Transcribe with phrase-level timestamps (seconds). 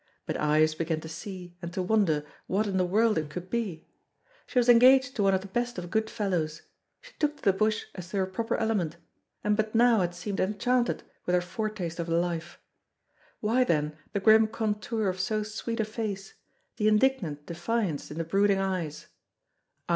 [0.25, 3.87] But Ives began to see and to wonder what in the world it could be.
[4.47, 6.63] She was engaged to one of the best of good fellows.
[7.01, 8.97] She took to the bush as to her proper element,
[9.43, 12.59] and but now had seemed enchanted with her foretaste of the life.
[13.41, 16.33] Why then the grim contour of so sweet a face,
[16.77, 19.05] the indignant defiance in the brooding eyes?